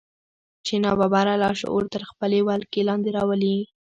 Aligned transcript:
چې 0.65 0.73
ناببره 0.83 1.33
لاشعور 1.43 1.83
تر 1.93 2.01
خپلې 2.09 2.39
ولکې 2.47 2.81
لاندې 2.89 3.09
راولي. 3.17 3.57